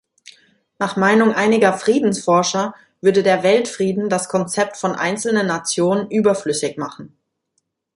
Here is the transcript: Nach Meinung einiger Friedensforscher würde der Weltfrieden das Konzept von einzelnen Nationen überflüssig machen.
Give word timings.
Nach 0.79 0.95
Meinung 0.95 1.31
einiger 1.35 1.73
Friedensforscher 1.77 2.73
würde 3.01 3.21
der 3.21 3.43
Weltfrieden 3.43 4.09
das 4.09 4.29
Konzept 4.29 4.77
von 4.77 4.93
einzelnen 4.95 5.45
Nationen 5.45 6.09
überflüssig 6.09 6.75
machen. 6.75 7.15